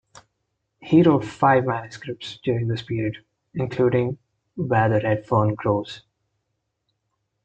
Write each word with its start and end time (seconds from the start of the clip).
He 0.79 1.03
wrote 1.03 1.23
five 1.25 1.67
manuscripts 1.67 2.39
during 2.43 2.67
this 2.67 2.81
period, 2.81 3.19
including 3.53 4.17
"Where 4.55 4.89
the 4.89 4.99
Red 4.99 5.27
Fern 5.27 5.53
Grows". 5.53 6.01